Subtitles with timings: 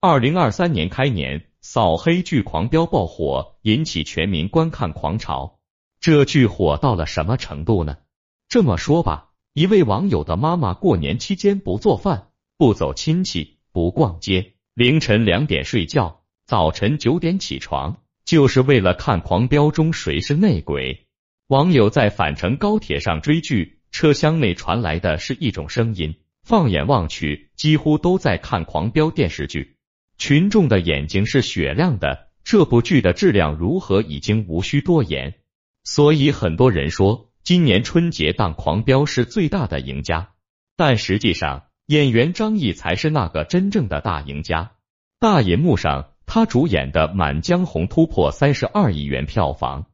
[0.00, 5.58] 二零二三年开年，扫黑剧《狂飙》爆火，引起全民观看狂潮。
[6.00, 7.96] 这剧火到了什么程度呢？
[8.48, 21.08] 这么说吧，一位网友的妈妈过年期间不做饭、不走亲戚、不逛街，凌晨两点睡觉，早晨九点起床，就是为了看《狂飙》中谁是内鬼。
[21.48, 29.74] 网友在返程高铁上追剧，车厢内传来的是一种声音，放眼望去，几乎都在看《狂飙》电视剧。
[30.18, 35.34] 群众的眼睛是雪亮的，这部剧的质量如何已经无需多言。
[35.84, 40.30] 所以很多人说，今年春节档《狂飙》是最大的赢家。
[40.76, 44.72] 但实际上，演员张译才是那个真正的大赢家。
[45.20, 49.84] 大银幕上，他主演的《满江红》突破三十二亿元票房；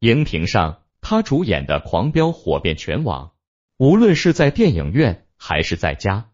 [0.00, 3.32] 荧屏上，他主演的《狂飙》火遍全网。
[3.76, 6.30] 无论是在电影院还是在家。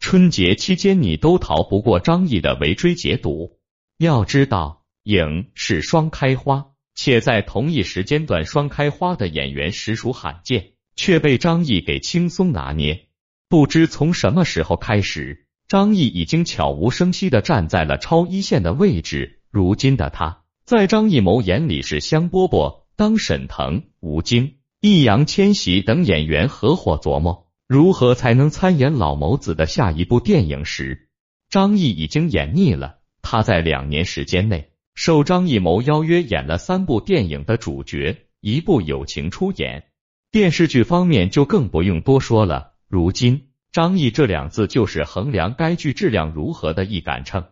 [0.00, 3.58] 春节期间，你都逃不过张译的围追截堵。
[3.98, 13.06] 要知道，影是双开花，且在同一时间段双开花的演员实属罕见，却被张译给轻松拿捏。
[13.48, 19.40] 不知从什么时候开始，张译已经悄无声息的站在了超一线的位置。
[19.50, 22.84] 如今的他，在张艺谋眼里是香饽饽。
[22.96, 27.47] 当沈腾、吴京、易烊千玺等演员合伙琢磨。
[27.68, 31.10] 如何才能参演老谋子的下一部电影时，
[31.50, 33.00] 张译已经演腻了。
[33.20, 39.84] 他在两年时间内，受张艺谋邀约演了三部电影的主角，一部友情出演。
[40.30, 42.72] 电视剧方面就更不用多说了。
[42.88, 47.44] 如今，张译这两字就是衡量该剧质量如何的一杆秤。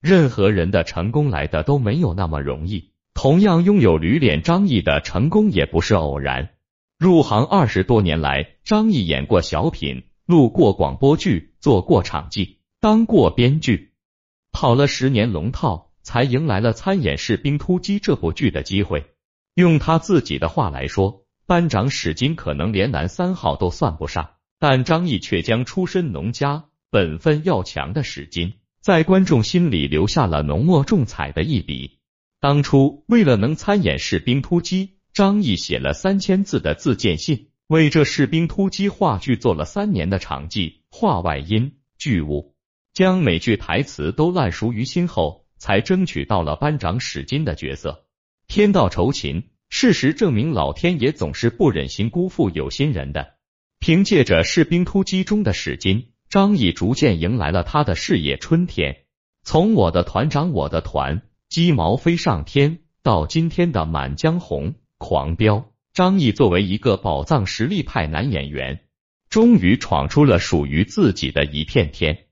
[0.00, 6.50] 任何人的成功来的都没有那么容易，同样拥有驴脸张译的成功也不是偶然。
[6.96, 13.94] 入行二十多年来，张译演过小品，录过广播剧，做过场记，当过编剧，
[14.52, 19.06] 跑了十年龙套，才迎来了参演《士兵突击》这部剧的机会。
[19.54, 24.30] 用他自己的话来说，班长史金可能连男三号都算不上，
[24.60, 31.98] 但张译却将出身农家、本分要强的史金，在观众心里留下了浓墨重彩的一笔。
[32.40, 34.86] 当初为了能参演《士兵突击》。
[35.14, 42.56] 张译写了三千字的自荐信，为这士兵突击话剧做了三年的场记、话外音、剧务，
[42.92, 48.06] 将每句台词都烂熟于心后，才争取到了班长史金的角色。
[48.48, 53.34] 天道酬勤，事实证明老天爷总是不忍心辜负有心人的。
[53.78, 59.04] 凭借着士兵突击中的史金，张译逐渐迎来了他的事业春天。
[59.44, 64.74] 从我的团长我的团，鸡毛飞上天，到今天的满江红。
[65.04, 68.84] 狂飙，张译作为一个宝藏实力派男演员，
[69.28, 72.24] 终于闯出了属于自己的一片天。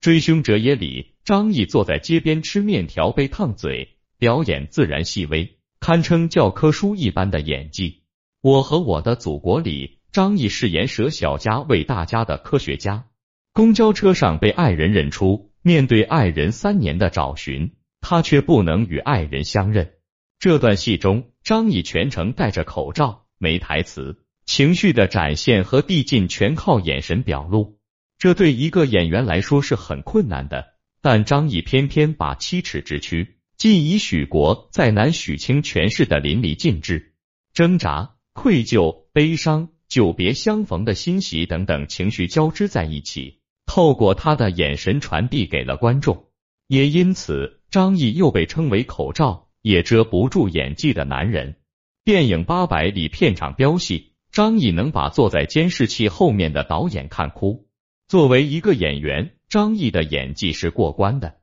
[0.00, 8.02] 追凶者也里，张译坐在街边吃面条被烫嘴，表演自然细微，堪称教科书一般的演技。
[8.42, 13.04] 我和我的祖国里，张译饰演舍小家为大家的科学家。
[13.52, 19.92] 公交车上被爱人认出，面对爱人三年的找寻，他却不能与爱人相认。
[20.40, 27.80] 这段戏中，张译全程戴着口罩，没台词，情绪的展现和递进全靠眼神表露。
[28.18, 37.14] 这对一个演员来说是很困难的，但张译偏偏把七尺之躯，既以许国再难许清诠释的淋漓尽致，
[37.52, 46.28] 挣扎、愧疚、悲伤、久别相逢的欣喜等等情绪交织在一起，透过他的眼神传递给了观众。
[46.68, 49.47] 也因此，张译又被称为口罩。
[49.62, 51.56] 也遮不住演技的男人。
[52.04, 57.68] 电影《八百》里片场飙戏，张译能把坐在监视器后面的导演看哭。
[58.06, 61.36] 作为一个演员，张译的演技是过关的，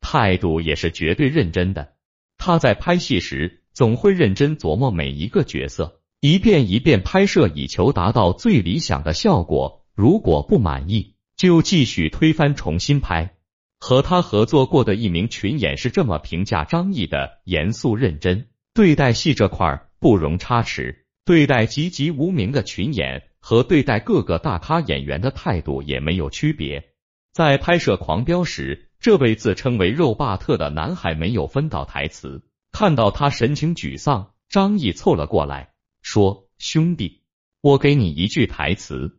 [0.00, 1.94] 态度也是绝对认真的。
[2.38, 9.84] 他在拍戏时，总会认真琢磨每一个角色，一遍一遍拍摄，以求达到最理想的效果。
[9.94, 13.35] 如果不满意，就继续推翻，重新拍。
[13.78, 26.92] 和他合作过的一名群演是这么评价张译的：严肃认真，对待戏这块不容差池；对待籍籍无名的群演和对待各个大咖演员的态度也没有区别。
[27.32, 37.22] 在拍摄《狂飙》时，这位自称为肉霸特的男孩没有分到台词，看到他神情沮丧，张译凑了过来，说：“兄弟，
[37.60, 39.15] 我给你一句台词。”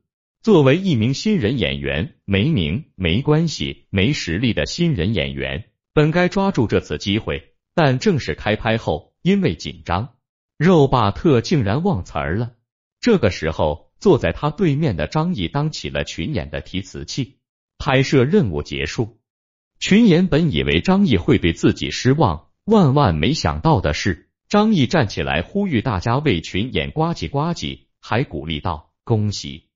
[0.47, 10.15] 作为一名新人演员，没名没关系，没实力的新人演员，本该抓住这次机会，但正式开拍后，因为紧张，
[10.57, 12.53] 肉霸特竟然忘词儿了。
[13.01, 17.39] 这个时候，坐在他对面的张译当起了群演的提词器。
[17.77, 19.19] 拍摄任务结束，
[19.81, 29.66] 群演本以为张译会对自己失望，万万没想到的是，张译站起来呼吁大家为群演呱唧呱唧，还鼓励道：“恭喜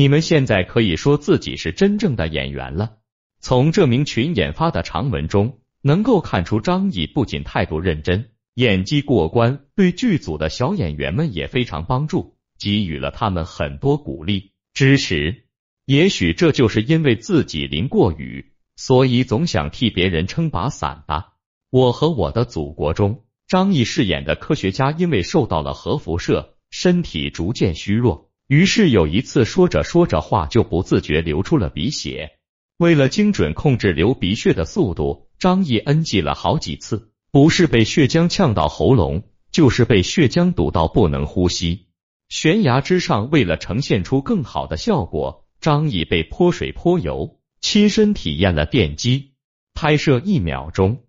[0.00, 2.96] 你们，现在可以说自己是真正的演员了。”
[3.38, 15.44] 从这名群演发的长文中，能够看出张译不仅态度认真，演技过关，对剧组的小演员们也非常帮助，给予了他们很多鼓励支持。
[15.84, 18.52] 也许这就是因为自己淋过雨。
[18.76, 21.34] 所以总想替别人撑把伞吧。
[21.68, 28.29] 我和我的祖国中，张译饰演的科学家因为受到了核辐射，身体逐渐虚弱。
[28.50, 32.32] 于是有一次说着说着话，就不自觉流出了鼻血。
[32.78, 41.86] 为了精准控制流鼻血的速度，张译 NG 了好几次，不是被血浆呛到喉咙，就是被血浆堵到不能呼吸。
[42.28, 47.38] 悬崖之上，为了呈现出更好的效果，张译被泼水泼油。
[47.60, 49.34] 亲身体验了电击
[49.74, 51.04] 拍摄一秒钟，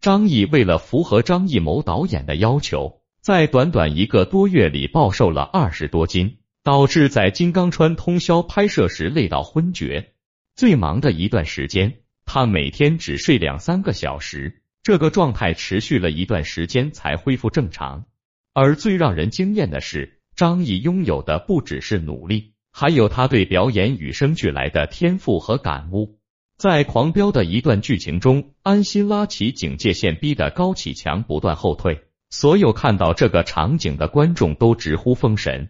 [0.00, 10.12] 张译为了符合张艺谋导演的要求，在短短一个多月里暴瘦了二十多斤，导致在金刚川通宵拍摄时累到昏厥。
[10.54, 11.94] 最忙的一段时间，
[12.24, 18.04] 他每天只睡两三个小时，这个状态持续了一段时间才恢复正常。
[18.52, 22.52] 而最让人惊艳的是，张译拥有的不只是努力。
[22.70, 26.18] 还有他对表演与生俱来的天赋和感悟，
[26.56, 32.04] 在狂飙的一段剧情中，安心拉起警戒线，逼得高启强不断后退。
[32.30, 35.68] 所有看到这个场景的观众都直呼封神，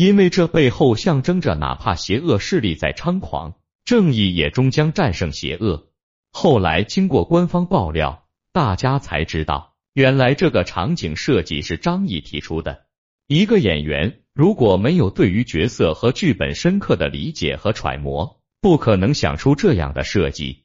[0.00, 5.88] 因为这背后象征着，哪怕邪恶势力再猖狂，正义也终将战胜邪恶。
[6.32, 12.86] 后来经过官方爆料，大家才知道，原来这个场景设计是张译提出的。
[13.26, 14.22] 一个演员。
[14.32, 20.64] 如果没有对于角色和剧本深刻的理解和揣摩，不可能想出这样的设计。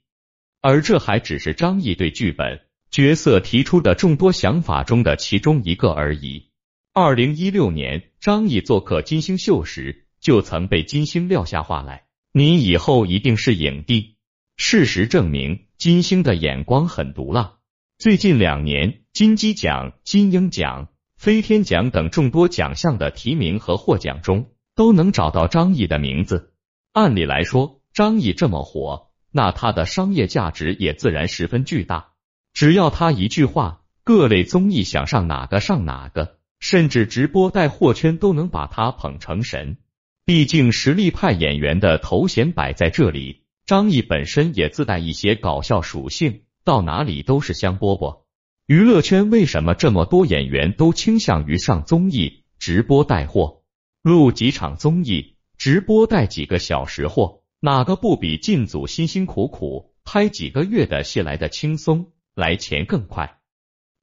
[0.61, 6.51] 而这还只是张译对剧本、角色提出的众多想法中的其中一个而已。
[6.97, 14.15] 二零一六年，张译做客金星秀时，就曾被金星撂下话来：“你以后一定是影帝。”
[14.55, 17.55] 事实证明，金星的眼光很毒辣。
[17.97, 20.87] 最近两年，金鸡奖、金鹰奖。
[21.17, 26.53] 飞天奖等众多奖项的提名和获奖中，都能找到张译的名字。
[26.93, 32.13] 按理来说，张译这么火，那他的商业价值也自然十分巨大。
[32.53, 39.77] 只要他一句话，各类综艺想上哪个上哪个，甚至直播带货圈都能把他捧成神。
[40.25, 48.23] 毕竟实力派演员的头衔摆在这里，张译本身也自带一些搞笑属性，到哪里都是香饽饽。
[48.65, 53.61] 娱乐圈为什么这么多演员都倾向于上综艺直播带货？
[54.01, 63.39] 录几场综艺直播带几个小时货，哪个不比进组辛辛苦苦拍几个月的戏来的轻松，来钱更快？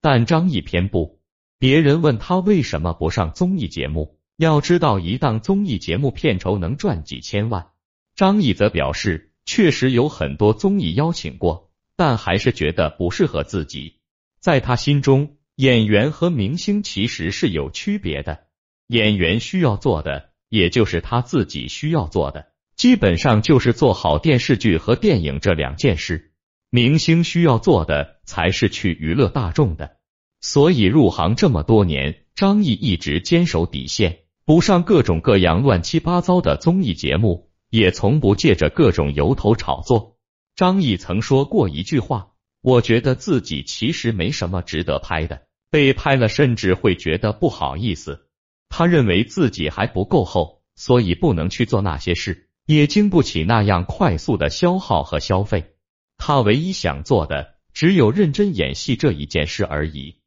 [0.01, 1.22] 但张译偏不。
[1.63, 7.69] 别人问他为什么不上综艺节目，要知道一档综艺节目片酬能赚几千万。
[8.17, 14.01] 张译则表示，确实有很多综艺邀请过，但还是觉得不适合自己。
[14.41, 18.41] 在他心中，演员和明星其实是有区别的。
[18.89, 26.33] 演员需要做的，也就是他自己需要做的，基本上就是做好电视剧和电影这两件事。
[26.71, 29.99] 明星需要做的，才是去娱乐大众的。
[30.43, 40.19] 所以入行这么多年，张译一直坚守底线，不上各种各样乱七八糟的综艺节目，也从不借着各种由头炒作。
[40.55, 42.29] 张译曾说过一句话。
[42.65, 48.29] 我觉得自己其实没什么值得拍的，被拍了甚至会觉得不好意思。
[48.69, 55.73] 他认为自己还不够厚，所以不能去做那些事，也经不起那样快速的消耗和消费。
[56.19, 60.22] 他唯一想做的只有认真演戏这一件事而已。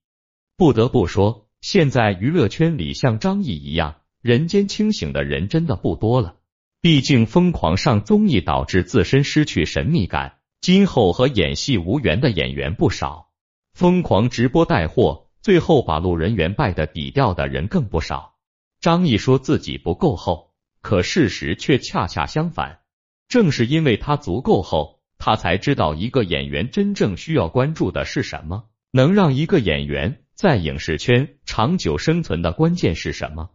[0.57, 6.35] 不得不说，现在娱乐圈里像张译一样人间清醒的人真的不多了。
[6.79, 10.37] 毕竟疯狂上综艺导致自身失去神秘感。
[10.61, 13.27] 今后和演戏无缘的演员不少，
[13.73, 18.35] 疯狂直播带货，最后把路人缘败得底掉的人更不少。
[18.79, 22.79] 张译说自己不够厚，可事实却恰恰相反。
[23.27, 33.49] 正是因为他足够厚，他才知道一个演员真正需要关注的是什么，能让一个演员在影视圈长久生存的关键是什么。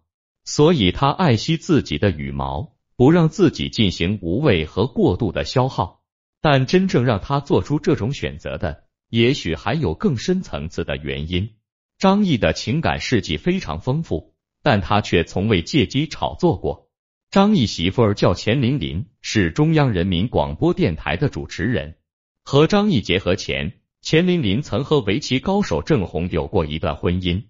[0.44, 6.00] 所以他爱惜自己的羽毛，不让自己进行无谓和过度的消耗。
[6.40, 11.50] 但真正让他做出这种选择的，也许还有更深层次的原因。
[11.99, 16.88] 张译的情感事迹非常丰富，但他却从未借机炒作过。
[17.30, 21.99] 张译媳妇儿叫钱琳琳，是中央人民广播电台的主持人。
[22.42, 27.45] 和张译结合前，钱琳琳曾和围棋高手郑红有过一段婚姻。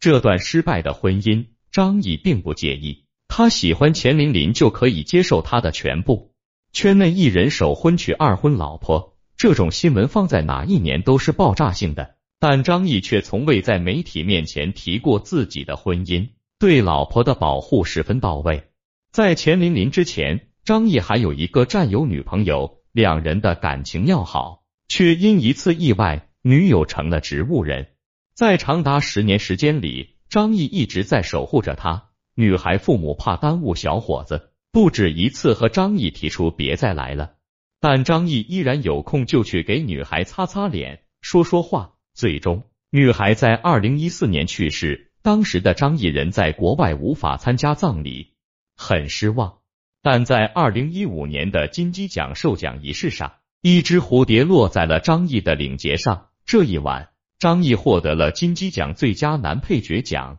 [0.00, 6.34] 这段失败的婚姻，张译并不介意，他喜欢钱琳琳就可以接受他的全部。
[6.72, 12.16] 圈内艺人首婚娶二婚老婆，这种新闻放在哪一年都是爆炸性的。
[12.38, 16.28] 但张译却从未在媒体面前提过自己的婚姻，
[16.58, 18.64] 对老婆的保护十分到位。
[19.10, 27.88] 在钱琳琳之前，张译还有一个战友女朋友，两人的感情要好，却因一次意外，女友成了植物人。
[28.34, 32.10] 在长达十年时间里，张译一直在守护着她。
[32.34, 37.36] 女孩父母怕耽误小伙子，不止一次和张译提出别再来了，
[37.80, 41.94] 但张译依然有空就去给女孩擦擦脸，说说话。
[42.12, 45.12] 最终，女孩在二零一四年去世。
[45.22, 48.34] 当时的张译人在国外，无法参加葬礼，
[48.76, 49.58] 很失望。
[50.00, 53.32] 但在二零一五年的金鸡奖授奖仪式上，
[53.68, 56.28] 一只蝴蝶落在了张译的领结上。
[56.44, 57.08] 这一晚，
[57.40, 60.38] 张译获得了金鸡奖最佳男配角奖。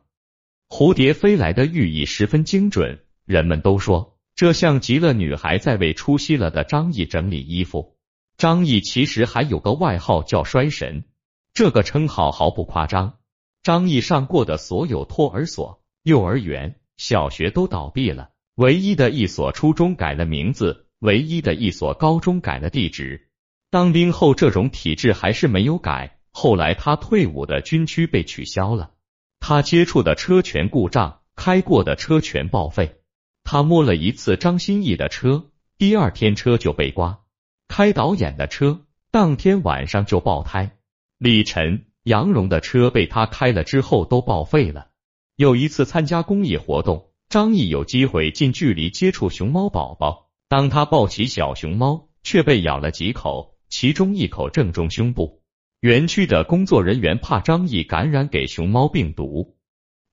[0.69, 7.97] 蝴蝶飞来的寓意十分精准，人们都说这像极了女孩在为出息了的张译整理衣服。
[8.37, 11.03] 张译其实还有个外号叫“衰神”。
[11.53, 13.17] 这个称号毫不夸张，
[13.61, 23.29] 张译上过的所有托儿所、幼儿园、小学都倒闭了，唯一的一所初中改了名字，唯一的一所高中改了地址。
[23.69, 26.19] 当兵后，这种体制还是没有改。
[26.31, 28.91] 后来他退伍的军区被取消了，
[29.39, 32.95] 他接触的车全故障，开过的车全报废。
[33.43, 37.23] 他摸了一次张歆艺的车，第二天车就被刮；
[37.67, 40.77] 开导演的车，当天晚上就爆胎。
[41.17, 44.89] 李晨、杨蓉的车被他开了之后都报废了。
[45.35, 50.26] 有一次参加公益活动，张译有机会近距离接触熊猫宝宝。
[50.49, 55.41] 当他抱起小熊猫，却被咬了几口，其中一口正中胸部。
[55.81, 59.57] 园区的工作人员怕张毅感染给熊猫病毒，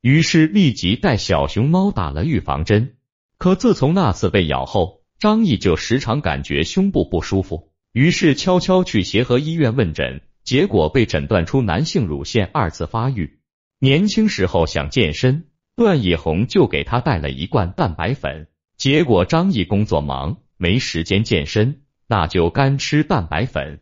[0.01, 2.97] 于是立即带小熊猫打了预防针。
[3.39, 10.21] 可自从那次被咬后，张毅就时常感觉胸部不舒服，于是悄悄去协和医院问诊。
[10.43, 13.39] 结果被诊断出男性乳腺二次发育。
[13.79, 18.49] 年轻时候想健身，段奕宏就给他带了一罐蛋白粉。
[18.77, 23.81] 结果张译工作忙，没时间健身，那就干吃蛋白粉。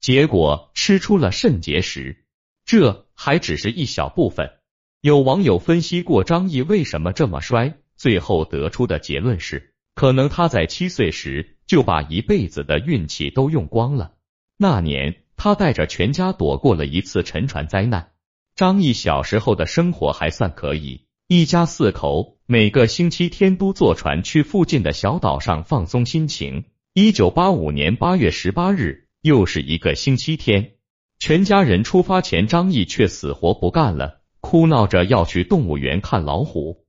[0.00, 2.24] 结果吃出了肾结石。
[2.64, 4.52] 这还只是一小部分。
[5.00, 14.14] 有网友分析过张译为什么这么衰，最后得出的结论是，可能他在七岁时就把一辈子的运气都用光了。
[14.56, 15.20] 那年。
[15.36, 18.12] 他带着全家躲过了一次沉船灾难。
[18.54, 26.64] 张译小时候的生活还算可以，一家四口每个星期天都坐船去附近的小岛上放松心情。
[26.92, 30.72] 一九八五年八月十八日，又是一个星期天，
[31.18, 36.84] 全家人出发前，张毅却死活不干了，哭闹着要去动物园看老虎。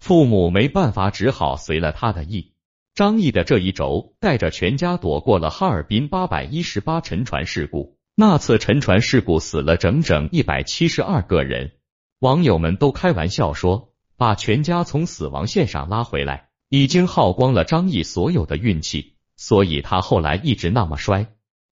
[0.00, 2.54] 父母没办法，只好随了他的意。
[2.96, 7.96] 张毅的这一轴带着全家躲过了哈尔滨八百一十八沉船事故。
[8.16, 11.74] 那次沉船事故死了整整一百七十二个人，
[12.20, 21.28] 网友们都开玩笑说，把全家从死亡线上拉回来，已经耗光了张译所有的运气，所以他后来一直那么衰。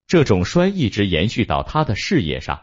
[0.07, 2.61] 这种衰一直延续到他的事业上。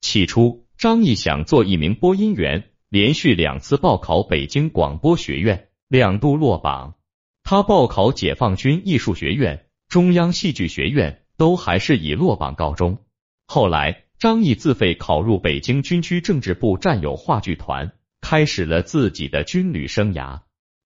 [0.00, 6.94] 起初，张译想做一名播音员，连续两次报考北京广播学院，两度落榜。
[7.42, 13.04] 他报考解放军艺术学院、中央戏剧学院，都还是以落榜告终。
[13.46, 17.92] 后来，张译自费考入北京军区政治部战友话剧团，
[18.22, 20.40] 开始了自己的军旅生涯。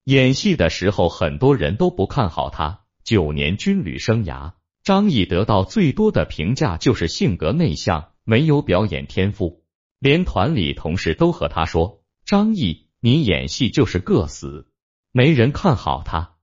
[0.05, 2.81] 演戏的时候，很多人都不看好他。
[3.05, 9.65] 九年军旅生涯，张译得到最多的评价就是性格内向，没有表演天赋。
[10.01, 14.67] 连团里同事都和他说：“张译，你演戏就是个死。”
[15.13, 16.37] 没人看好他。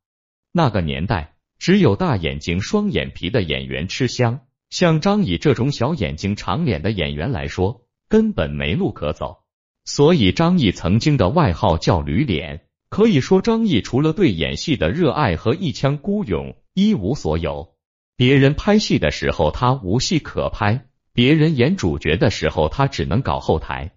[0.54, 9.44] 那个年代，只有大眼睛、双眼皮的演员吃香，像张译这种小眼睛、长脸的演员来说，根本没路可走。
[9.86, 12.66] 所以张译曾经的外号叫“驴脸”。
[12.90, 17.76] 可以说，张译除了对演戏的热爱和一腔孤勇，一无所有。
[18.16, 23.92] 别人拍戏的时候，他无戏可拍；别人演主角的时候，他只能搞后台。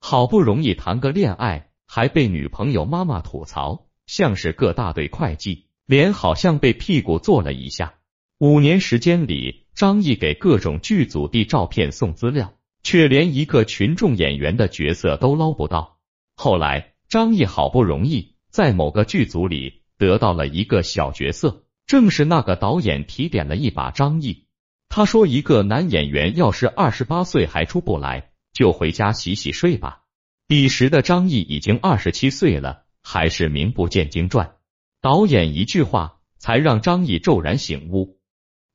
[0.00, 5.66] 好不容易谈个恋爱，还被女朋友妈妈吐槽，像是个大队会计。
[5.86, 7.94] 脸好像被屁股坐了一下。
[8.38, 15.98] 五年时间里，张译给各种剧组递照片、送资料，却连一个群众演员的角色都捞不到。
[16.34, 24.46] 后来，张译好不容易在某个剧组里得到了一个小角色，正是那个导演提点了一把张译。
[24.88, 30.04] 他说：“一个男演员要是二十八岁还出不来，就回家洗洗睡吧。”
[30.48, 34.54] 彼时的张译已经二十七岁了，还是名不见经传。
[35.02, 38.15] 导演一句话，才让张译骤然醒悟，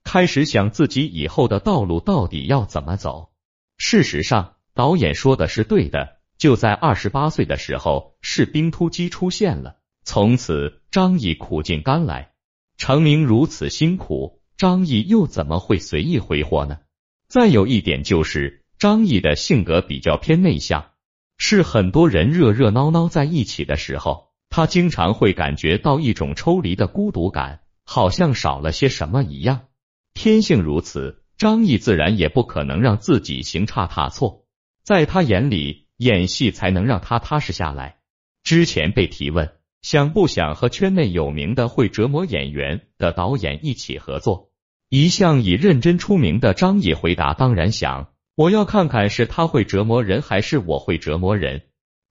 [0.04, 3.30] 开始想自己以后的道路到底要怎么走。
[3.78, 6.18] 事实上，导演说的是对的。
[6.38, 12.32] 就在二十八岁的时候，士兵突击出现了，从此张译苦尽甘来。
[12.78, 16.80] 成名如此辛苦，张译又怎么会随意挥霍呢？
[17.28, 20.92] 再有一点就是，张译的性格比较偏内向，
[21.38, 29.68] 是很多人热热闹闹在一起的时候，他经常会感觉到一种抽离的孤独感，好像少了些什么一样。
[30.14, 34.46] 天性如此，张译自然也不可能让自己行差踏错，
[34.84, 37.98] 在他眼里，演戏才能让他踏实下来。
[38.44, 39.54] 之前被提问。
[39.82, 44.52] 想不想和圈内有名的会折磨演员的导演一起合作？
[44.90, 51.64] 一向以认真出名的张译回答：“当然想，我要看看是他会折磨人，还是我会折磨人。”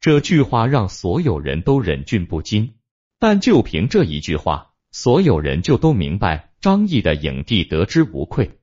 [0.02, 2.74] 这句话让所有人都忍俊不禁。
[3.20, 8.58] 但就凭这一句话，所有人就都明白张译的影帝得之无愧。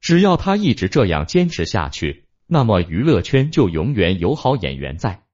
[0.00, 5.24] 只要他一直这样坚持下去，那么娱乐圈就永远有好演员在。